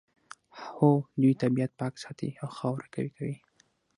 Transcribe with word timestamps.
هو 0.63 0.89
دوی 1.21 1.33
طبیعت 1.41 1.71
پاک 1.79 1.93
ساتي 2.03 2.29
او 2.41 2.47
خاوره 2.57 2.87
قوي 2.93 3.11
کوي 3.17 3.35